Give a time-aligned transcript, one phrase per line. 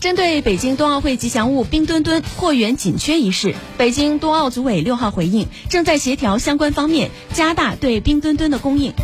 [0.00, 8.94] 针对北京冬奥会吉祥物冰墩墩货源紧缺一事北京冬奥组委六号回应正在协调相关方面加大对冰墩墩的供应。